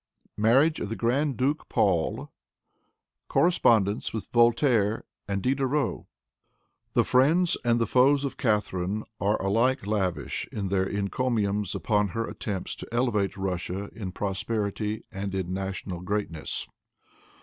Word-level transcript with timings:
Marriage 0.39 0.79
of 0.79 0.89
the 0.89 0.95
Grand 0.95 1.37
Duke 1.37 1.69
Paul. 1.69 2.31
Correspondence 3.27 4.11
with 4.11 4.29
Voltaire 4.33 5.03
and 5.27 5.43
Diderot. 5.43 6.05
The 6.93 7.03
friends 7.03 7.55
and 7.63 7.79
the 7.79 7.85
foes 7.85 8.25
of 8.25 8.35
Catharine 8.35 9.03
are 9.19 9.39
alike 9.39 9.85
lavish 9.85 10.47
in 10.51 10.69
their 10.69 10.89
encomiums 10.89 11.75
upon 11.75 12.07
her 12.07 12.25
attempts 12.25 12.73
to 12.77 12.87
elevate 12.91 13.37
Russia 13.37 13.89
in 13.93 14.11
prosperity 14.11 15.03
and 15.11 15.35
in 15.35 15.53
national 15.53 15.99
greatness. 15.99 16.67